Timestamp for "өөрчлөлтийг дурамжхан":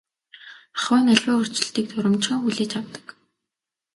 1.39-2.39